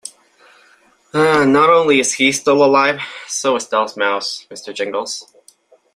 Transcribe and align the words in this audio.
Not 1.13 1.69
only 1.69 1.99
is 1.99 2.13
he 2.15 2.31
still 2.31 2.63
alive, 2.63 3.01
so 3.27 3.55
is 3.55 3.67
Del's 3.67 3.95
mouse, 3.95 4.47
Mr. 4.49 4.73
Jingles. 4.73 5.31